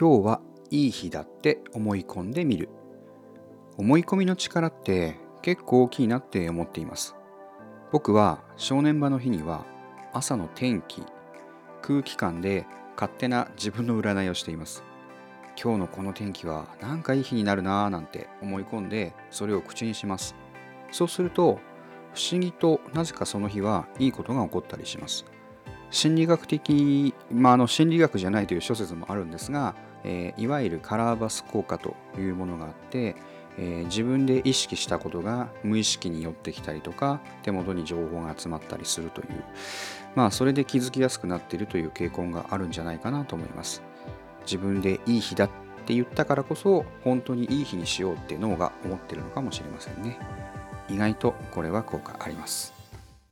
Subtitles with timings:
[0.00, 0.40] 今日は
[0.70, 2.68] いい日だって思い込んでみる。
[3.76, 7.16] 思い込みの力って結構大きいなって思っています。
[7.90, 9.66] 僕は正念場の日には
[10.12, 11.02] 朝の天気
[11.82, 12.64] 空気感で
[12.94, 14.84] 勝手な自分の占いをしています。
[15.60, 20.36] 今日のこの天気はなんかいい日になるなぁなんて思い込んでそれを口にします。
[20.92, 21.58] そうすると
[22.14, 25.24] 不思議となぜかその日はいいことが起こったりします。
[25.90, 29.74] 心理学的、まあ、あの心理学じゃないという諸説もあるんですが、
[30.04, 33.16] えー、いわゆるカラーバス効果というものがあって、
[33.58, 39.28] えー、自分で意識したことが無意識に寄ってきたりとか手元に情報が集まったりするという
[40.14, 43.82] まあそれで気づきやすくなっているという傾向があるんじゃないかなと思います。
[44.42, 45.50] 自分でいい日だっ
[45.84, 50.18] て言ったからこそ本当にいい日にしようって脳が思ってるのかもしれませんね。
[50.88, 52.77] 意外とこれは効果あります。